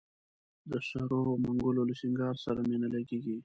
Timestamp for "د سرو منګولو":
0.69-1.81